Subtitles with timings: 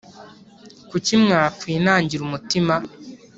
[0.89, 2.73] Kuki mwakwinangira umutima